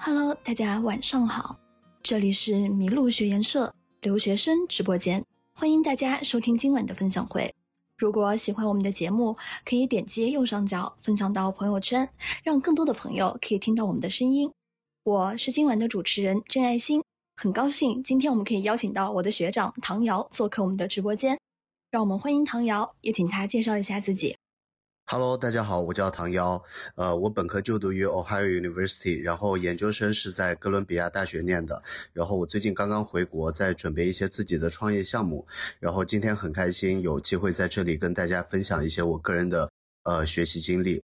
[0.00, 1.58] Hello，大家晚上好，
[2.04, 7.52] 这里是麋鹿学研社留学生直播间，欢迎大家收听今晚的分享会。
[7.96, 12.08] 如果喜欢我们的节目，可以点击右上角分享到朋友圈，
[12.44, 14.50] 让更多的朋友可以听到我们的声音。
[15.02, 17.02] 我是今晚的主持人郑爱心，
[17.34, 21.38] 很高兴今天我们可以邀请到我的学长唐瑶做客我们的直播间，
[21.90, 24.36] 让我们欢迎唐瑶，也请他介绍一下自己。
[25.10, 26.62] Hello，大家好，我叫唐瑶，
[26.94, 35.46] 呃，我本科就读于 Ohio University，然后研究生是在哥伦比亚大学念的，然后我最近刚刚回国，在准备一些自己的创业项目，
[35.80, 39.70] 然后今天很开心有机会在这里跟大家分享一些我个人的
[40.02, 41.02] 呃学习经历。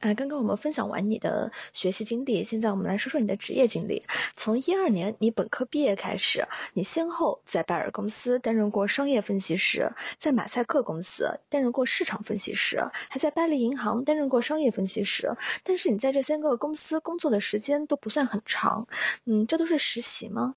[0.00, 4.02] 哎，刚刚我们分享完你的学习经历，现在我们来说说你的职业经历。
[4.34, 12.78] 从一二年你本科毕业开始，你先后在拜耳公司担任过商业分析师，在马赛克公司担任过市场分析师，
[13.10, 15.30] 还在巴黎银行担任过商业分析师。
[15.62, 18.88] 但是你在这三个公司工作的时间都不算很长，
[19.26, 20.54] 嗯，这都是实习吗？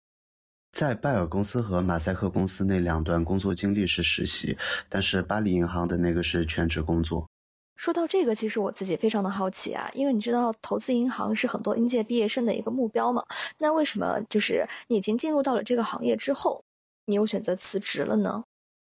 [0.72, 7.28] 在拜耳公司和马赛克公司那两段工作经历是实习，但是巴黎银行的那个是全职工作。
[7.76, 13.24] 说到这个，其实我自己非常的好奇啊，因为你知道投资银行是很多应届毕业生的一个目标嘛。
[13.58, 16.64] 那为什么就是你已经进入到了这个行业之后，
[17.06, 18.44] 你又选择辞职了呢？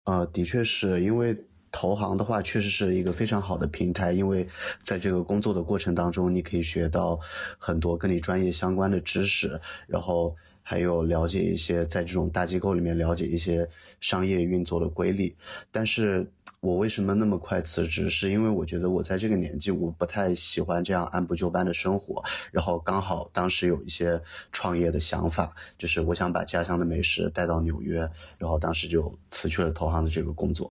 [0.05, 1.37] 呃，的确是因为
[1.71, 4.49] 投行的话，确实是一个非常好的平台，因为
[4.83, 7.19] 在这个工作的过程当中，你可以学到
[7.59, 10.35] 很多跟你专业相关的知识，然后。
[10.71, 13.67] 还有了解一些在这种大机构里面了解一些
[14.01, 15.35] 商业运作的规律，
[15.73, 16.31] 但是
[16.61, 18.11] 我为什么那么快辞职？
[18.11, 22.23] 是因为我觉得我在这个年纪，我不太喜欢这样按部就班的生活。
[22.53, 28.01] 然后刚好当时有一些创业的想法，就是我想把家乡的美食带到纽约，
[28.37, 30.71] 然后当时就辞去了投行的这个工作。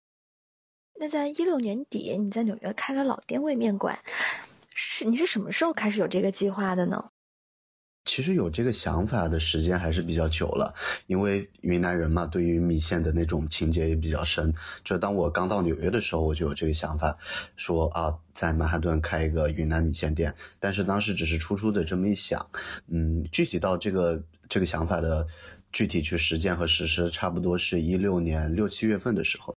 [1.00, 3.98] 那在一六年底，你在纽约开了老店味面馆，
[4.72, 7.10] 是你是什么时候开始有这个计划的呢？
[8.08, 10.74] 其实有这个想法的时间还是比较久了，
[11.08, 14.50] 因为云南人嘛，对于米线的那种情结也比较深。
[14.82, 17.14] 就当我刚到纽约的时候，我就有这个想法，
[17.56, 20.34] 说啊，在曼哈顿开一个云南米线店。
[20.58, 22.48] 但是当时只是初初的这么一想，
[22.86, 25.26] 嗯，具体到这个这个想法的
[25.70, 29.54] 具体去实践和实施，差不多是一六年六七月份的时候。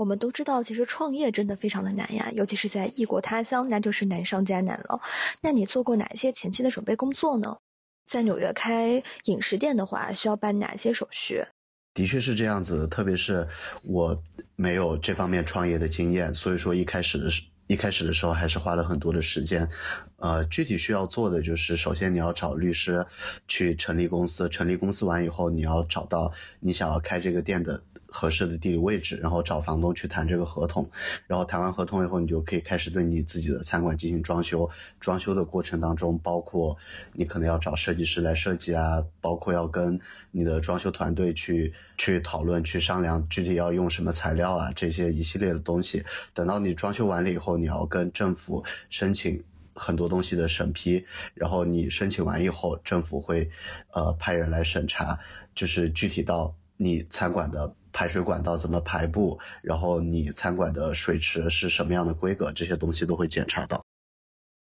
[0.00, 4.98] 我们都知道，其实创业真的非常的难呀，尤其是在异国他乡，那就是难上加难了。
[5.42, 7.58] 那你做过哪些前期的准备工作呢？
[8.06, 11.44] 在纽约开饮食店的话，需要办哪些手续？
[11.92, 13.46] 的确是这样子，特别是
[13.82, 14.18] 我
[14.56, 19.68] 没有这方面创业的经验，所以说一开始的时一开始的时候还是花了很多的时间。
[20.16, 23.06] 呃，具体需要做的就是，首先你要找律师
[23.46, 27.82] 去成立公司，成立公司完以后，你要找到你想要开这个店的。
[28.10, 30.90] 合适的地理位置，然后找房东去谈这个合同，
[31.26, 34.68] 然后谈完合同以后，你就可以开始对你自己的餐馆进行装修。
[34.98, 36.76] 装修的过程当中，包括
[37.12, 39.98] 你可能要找设计师来设计啊，包括要跟
[40.32, 46.04] 你的装修团队去去讨论、去商量具体要用什么材料啊，这些一系列的东西。
[46.34, 49.42] 等到你装修完了以后，你要跟政府申请
[49.74, 51.04] 很多东西的审批，
[51.34, 53.48] 然后你申请完以后，政府会
[53.92, 55.18] 呃派人来审查，
[55.54, 57.72] 就是具体到你餐馆的。
[57.92, 59.38] 排水管道怎么排布？
[59.62, 62.52] 然后你餐馆的水池是什么样的规格？
[62.52, 63.84] 这些东西都会检查到。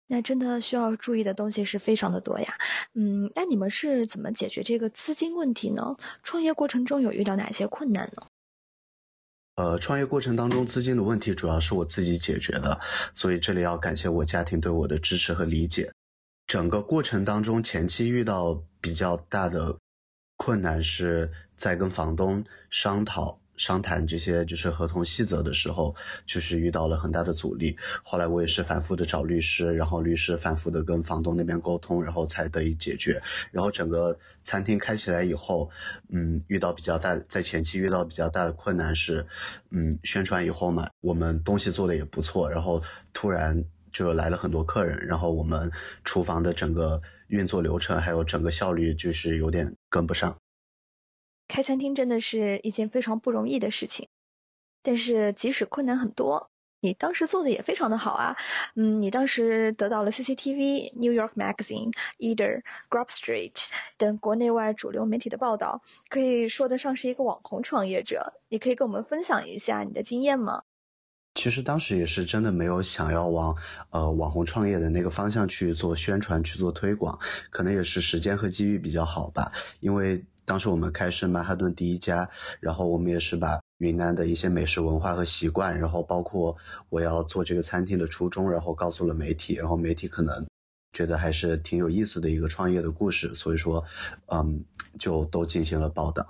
[0.07, 2.47] 那真的需要注意的东西是非常的多呀。
[2.93, 5.95] 嗯，那你们是怎么解决这个资金问题呢？
[6.21, 8.27] 创业过程中有遇到哪些困难呢？
[9.55, 12.79] 呃，创业过程当中资金的问题主要是我自己解决的，
[13.15, 15.91] 所以这里要感谢我家庭对我的支持和理解。
[16.47, 19.77] 整个过程当中前期遇到比较大的。
[20.37, 25.95] 困难是在跟房东商讨、商谈这些就是合同细则的时候，
[26.25, 27.77] 就是遇到了很大的阻力。
[28.01, 33.21] 后来我也是反复的找律师，然后律师反复的跟房东那边沟通，然后才得以解决。
[33.51, 35.69] 然后整个餐厅开起来以后，
[36.09, 39.23] 嗯，遇到比较大，在前期遇到比较大的困难是，
[39.69, 42.81] 嗯，宣传以后嘛，我们东西做的也不错，然后
[43.13, 43.63] 突然
[43.93, 45.71] 就来了很多客人，然后我们
[46.03, 46.99] 厨房的整个。
[47.31, 50.35] 运作流程还有整个效率就是有点跟不上。
[51.51, 54.07] 开餐厅真的是一件非常不容易的事情，
[54.81, 56.49] 但是即使困难很多，
[56.79, 58.33] 你当时做的也非常的好啊。
[58.77, 63.67] 嗯，你当时得到了 CCTV、New York Magazine、Eater、Grub Street
[63.97, 68.31] 等国内外主流媒体的报道，可以说得上是一个网红创业者。
[68.47, 70.63] 你可以跟我们分享一下你的经验吗？
[71.35, 73.53] 其实当时也是真的没有想要往
[73.89, 77.19] 呃网红创业的那个方向去做宣传去做推广，
[77.49, 79.51] 可能也是时间和机遇比较好吧。
[79.81, 86.53] 因为当时我们开是曼哈顿第一家，然后我们也是把云南的一些美食文化和习惯，然后包括
[86.89, 90.45] 我要做这个餐厅的初衷，然后告诉了媒体，然后媒体可能
[90.91, 93.81] 觉得还是挺有意思的一个创业的故事，所以说，
[94.25, 94.61] 嗯，
[94.99, 96.27] 就都进行了报道。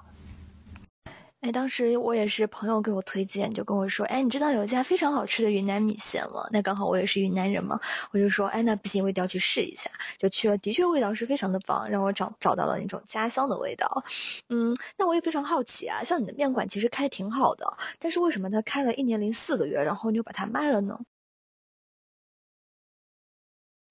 [1.41, 6.47] 哎，当时我也是朋友给我推荐，就跟我说，哎，你知道有一家非常好吃的云南米线吗？
[6.51, 7.79] 那刚好我也是云南人嘛，
[8.11, 9.89] 我就说，哎，那不行，我一定要去试一下。
[10.19, 14.03] 就去了，的确味道是非常的棒，让我找找到了那种家乡的味道。
[14.49, 17.65] 嗯，那我也非常好奇啊，像你的面馆其实开挺好的，
[17.97, 20.95] 但是为什么它开了一年零四个月，然后你就把它卖了呢？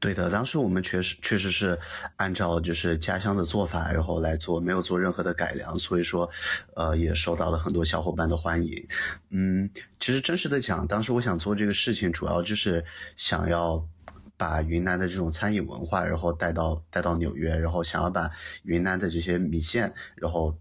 [0.00, 1.78] 对的，当时我们确实确实是
[2.16, 6.30] 按照就是家乡的做法，然后来做，没有做任何的改良，所以说，
[6.74, 8.88] 呃，也受到了很多小伙伴的欢迎。
[9.28, 9.68] 嗯，
[10.00, 12.82] 其实真实的讲，当时我想做这个事情，主要就是
[13.14, 13.86] 想要
[14.38, 18.30] 把云南的这种餐饮文化，然后带到带到纽约，然后想要把
[18.62, 20.56] 云南的这些米线，然后。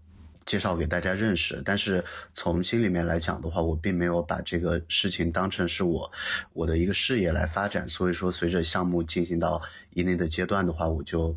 [0.50, 6.10] 介绍给大家认识，但是从心里面来讲的话，我并没有把这个事情当成是我
[6.52, 7.86] 我的一个事业来发展。
[7.86, 11.36] 所以说，随着项目进行到一定的阶段的话，我就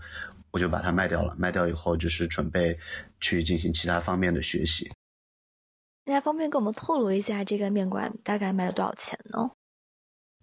[0.50, 1.36] 我就把它卖掉了。
[1.38, 2.76] 卖掉以后，就是准备
[3.20, 4.92] 去进行其他方面的学习。
[6.06, 9.52] 大家方便跟我们透露一下，这个面馆大概卖了多少钱呢？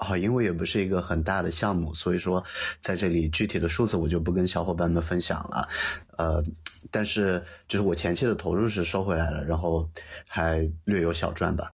[0.01, 2.43] 啊，因为也不是一个很大的项目，所以说
[2.81, 5.69] 在这里具体的数字我就不跟小伙伴们分享了。
[6.17, 6.43] 呃，
[6.91, 9.89] 但是就是我前期的投入是收回来了，然后
[10.27, 11.71] 还略有小赚吧。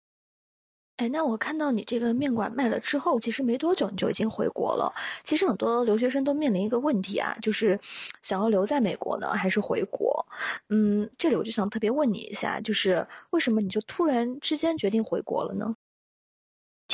[0.97, 4.95] 哎，那我看到你这个面馆卖了之后，其实没多久你就已经回国了。
[5.25, 7.79] 其实很多留学生都面临一个问题啊，就是
[8.23, 10.25] 想要留在美国呢，还是回国？
[10.69, 15.75] 嗯，这里我就想特别问你一下，就是为什么你就突然之间决定回国了呢？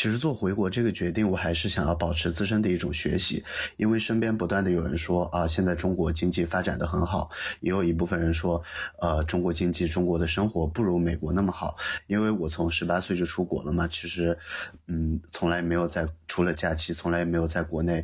[0.00, 3.44] 其实做回国这个决定，我还是想要保持自身的一种学习，
[3.76, 7.30] 因为身边不断的有人说啊，现在中国经济发展的很好，
[7.60, 8.62] 也有一部分人说，
[8.98, 11.76] 呃，中国经济、中国的生活不如美国那么好。
[12.06, 14.38] 因为我从十八岁就出国了嘛，其实，
[14.86, 18.02] 嗯，从来没有在除了假期，从来也没有在国内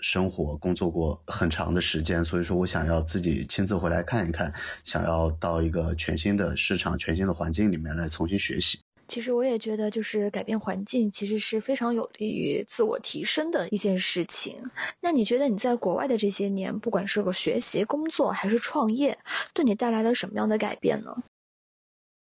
[0.00, 4.52] 生活工作过很长的时间，所以说我想要自己亲自回来看一看，
[4.82, 8.80] 想要到一个全新的市场、全新的环境里面来重新学习。
[9.08, 14.56] 其实我也觉得，就是改变环境，其实是非常有利于自我提升的一件事情。
[15.00, 19.16] 那你觉得你在国外的这些年，不管是个学习、工作还是创业，
[19.54, 21.16] 对你带来了什么样的改变呢？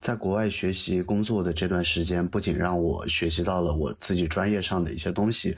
[0.01, 5.55] 在国外学习工作的这段时间，不仅让我学习到了我自己专业上的一些东西，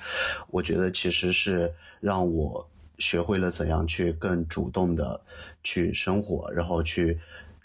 [0.49, 2.69] 我觉得其实是让我
[2.99, 5.19] 学会了怎样去更主动的
[5.63, 7.17] 去生活，然后去。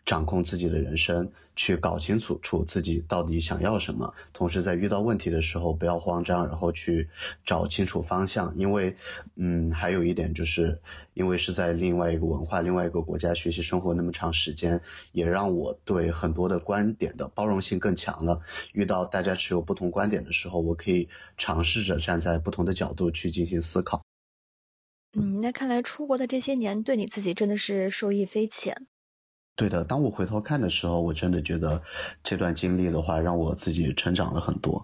[0.04, 4.12] 掌控自己的人生，去搞清楚楚自己到底想要什么。
[4.32, 7.08] 同时，在遇到问题的时候，不要慌张，然后去
[7.44, 8.52] 找清楚方向。
[8.56, 8.96] 因为，
[9.36, 10.80] 嗯，还有一点就是，
[11.14, 14.80] 因为是在另外一个文化、另外一个国家学习生活那么长时间，
[15.12, 18.40] 也让我对很多的观点的包容性更强了。
[18.72, 24.02] 遇到大家持有不同观点的时候，我可以尝试着站在不同的角度去进行思考。
[25.18, 28.86] 嗯，那看来出国的这些年，对你自己真的是受益匪浅。
[29.56, 31.82] 对的，当我回头看的时候，我真的觉得
[32.24, 34.82] 这段经历的话，让我自己成长了很多。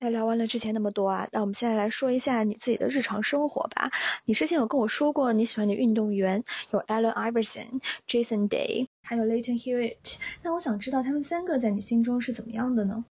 [0.00, 3.90] 那聊完了之前那么多啊，那我们现在来说一下你自己的日常生活吧。
[4.24, 6.40] 你之前有跟我说过你喜欢的运动员
[6.70, 10.16] 有 Allen Iverson、Jason Day，还有 Layton Hewitt。
[10.42, 13.04] 那我想知道他们三个在你心中是怎么样的呢？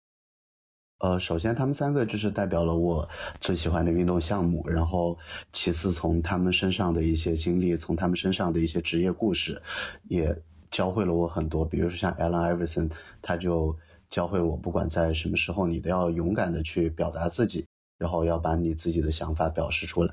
[0.99, 3.09] 呃，首先他们三个就是代表了我
[3.41, 5.19] 最喜欢的运动项目，然后
[5.53, 9.61] 其次从他们身上的一些经历，从他们身上的一些职业故事，
[10.09, 10.39] 也。
[10.75, 12.91] 教会了我很多，比如说像 Allen Iverson，
[13.23, 13.77] 他就
[14.09, 17.65] 教会我，不管在什么时候，你都要勇敢的去表达自己，
[17.97, 20.13] 然后要把你自己的想法表示出来。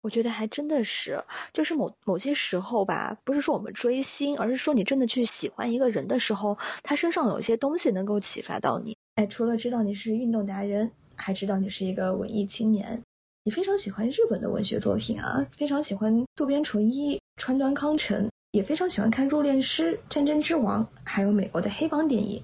[0.00, 8.96] 我觉得还真的是，就是某某些时候吧，不是说我们追星，而是说你真的去喜欢一个人的时候，他身上有一些东西能够启发到你。
[9.16, 13.02] 哎，除了知道你是运动达人，还知道你是一个文艺青年，
[13.44, 18.29] 你非常喜欢日本的文学作品啊，非常喜欢渡边淳一、川端康成。
[18.52, 22.42] 也非常喜欢看《入殓师》《战争之王》，还有美国的黑帮电影。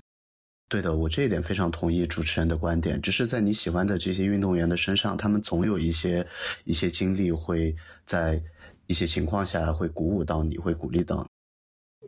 [0.69, 3.01] 对的，我这一点非常同意主持人的观点。
[3.01, 6.27] 只是在你喜欢的这些运动员的身上，他们总有一些
[6.65, 8.43] 一些经历，会在
[8.87, 11.27] 一些情况下会鼓舞到你，会鼓励到。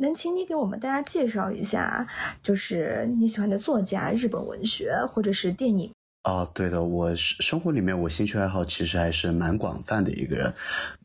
[0.00, 2.06] 能请你给我们大家介绍一下，
[2.42, 5.92] 就是你喜欢的作家、日本文学或者是电影？
[6.24, 10.52] 哦，对的，我生活里面我兴趣爱好其实还是蛮广泛的一个人，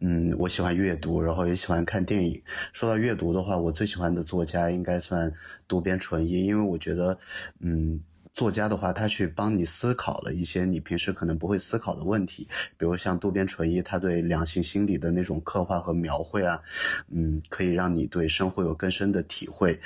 [0.02, 2.42] 嗯，我喜欢阅读，然后也喜欢看电影。
[2.74, 5.32] 说到阅读的话，我最喜欢的作家应该算
[5.66, 7.18] 渡边淳一，因为我觉得，
[7.62, 8.02] 嗯，
[8.34, 16.62] 作家的话，他去帮你思考了一些你平时可能不会思考的问题，比如像渡边淳一，他对两性心理的那种刻画和描绘啊，
[17.10, 19.80] 嗯，可以让你对生活有更深的体会。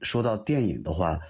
[0.00, 1.20] 说到电影的话。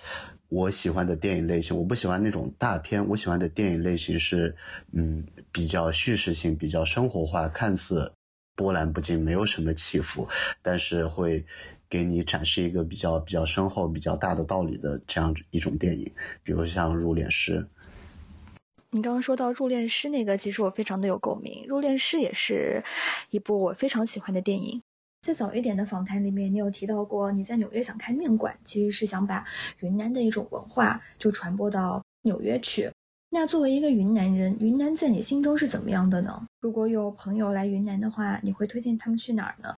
[0.49, 3.07] 我喜欢的电影类型，我不喜欢那种大片。
[3.09, 4.55] 我喜欢的电影类型是，
[4.93, 8.13] 嗯，比较叙事性、比较生活化，看似
[8.55, 10.29] 波澜不惊，没有什么起伏，
[10.63, 11.45] 但是会
[11.89, 16.13] 给你展示一个比较比较深厚、比较大的道理的这样一种电影，
[16.45, 17.61] 比如像《入殓师》。
[18.91, 22.85] 你刚刚说到《入殓师》那个，其实我非常的有共鸣，《入殓师》也是
[23.31, 24.83] 一部我非常喜欢的电影。
[25.25, 29.43] 在早一点的访谈里面，你有提到过你在纽约想开面馆，其实是想把
[29.81, 32.91] 云南的一种文化就传播到纽约去。
[33.31, 36.47] 那作为一个云南人，云南在你心中是怎么样的呢？
[36.61, 39.75] 如果有朋友来云南的话，你会推荐他们去哪儿呢？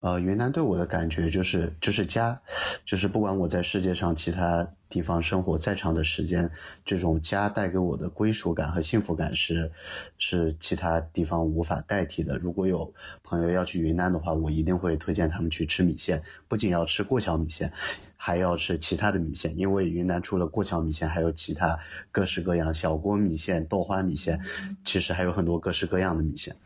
[0.00, 2.40] 呃，云南对我的感觉就是就是家，
[2.86, 6.50] 就是不管我在世界上其他地方生活再长的时间，
[6.86, 9.70] 这种家带给我的归属感和幸福感是
[10.16, 12.38] 是其他地方无法代替的。
[12.38, 12.90] 如果有
[13.22, 17.70] 朋友要去云南的话，我一定会推荐他们去吃米线，不仅要吃过桥米线，
[18.16, 21.78] 还要吃其他的米线，因为云南除了过桥米线，还有其他
[22.10, 24.40] 各式各样小锅米线、豆花米线，
[24.82, 26.56] 其实还有很多各式各样的米线。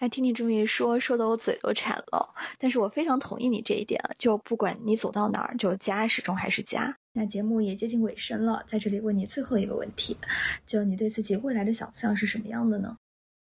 [0.00, 2.34] 哎，听你这么一说，说的我嘴都馋了。
[2.58, 6.96] 但是我非常同意你这一点，就不管你走到哪儿，就家始终还是家。
[7.12, 10.16] 那节目也接近尾声了，在这里问你最后一个问题，
[10.64, 12.96] 就你对自己未来的想象是什么样的呢？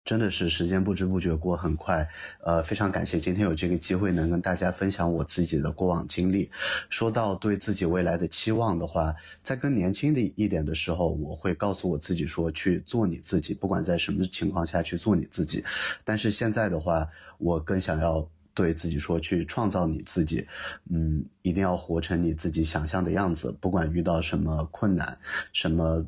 [0.06, 2.08] 真的是时间不知不觉过很快，
[2.44, 6.50] 呃，非常感谢今天有这个机会能跟大家分享我自己的过往经历。
[6.89, 9.13] 说到对自己未来的期望的话，
[9.44, 15.63] 在更年轻的一点的时候，我会告诉我自己说去做你自己，不管在什么情况下去做你自己。
[16.03, 20.48] 但是现在的话，我更想要对自己说去创造你自己，
[20.89, 25.15] 嗯，一定要活成你自己想象的样子，不管遇到什么困难，
[25.53, 26.03] 什么。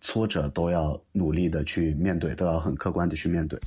[0.00, 3.60] 挫折都要努力的去面对，都要很客观的去面对。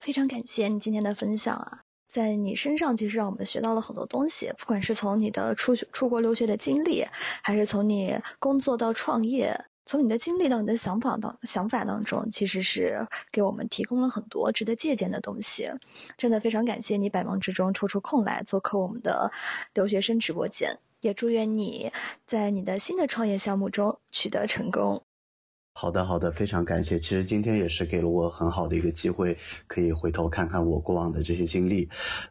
[0.00, 7.04] 非常感谢你今天的分享啊，在你身上其实让我们学到了很多东西，不管是从你的出出国留学的经历，
[7.42, 15.68] 还是从你工作到创业，从你的经历到你的想法当想法当中，其实是给我们提供了很多值得借鉴的东西。
[16.16, 19.32] 真的非常感谢你百忙之中抽出空来做客我们的
[19.74, 21.92] 留学生直播间，也祝愿你
[22.24, 25.02] 在你的新的创业项目中取得成功。
[25.80, 26.98] 好的，好的，非常感谢。
[26.98, 31.88] 其实今天也是给了我很好的一个机会，可以回头看看我过往的这些经历，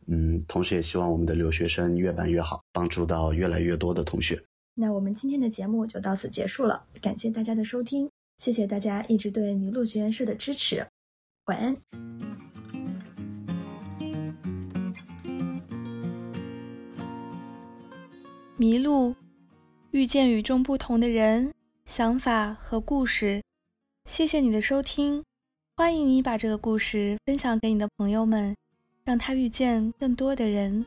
[0.07, 4.37] 嗯，同时也希望我们的留学生越办越好，帮助到越来越多的同学。
[4.75, 10.85] 那我们今天的节目就到此结束了，感谢大家的收听，谢谢大家一直对麋鹿学院社的支持，
[11.45, 11.77] 晚安。
[18.59, 19.15] 麋鹿
[19.91, 21.53] 遇见与众不同的人。
[21.87, 23.41] 想法和故事，
[24.11, 25.23] 谢谢你的收听，
[25.77, 28.53] 欢迎你把这个故事分享给你的朋友们，
[29.05, 30.85] 让他遇见更多的人。